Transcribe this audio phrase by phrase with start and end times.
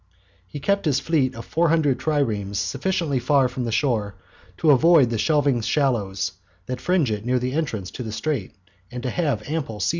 [0.47, 4.15] He kept his fleet of four hundred triremes sufficiently far from the shore
[4.57, 6.31] to avoid the shelving shallows
[6.65, 8.57] that fringe it near the entrance to the straits,
[8.89, 9.89] and to have ample sea room.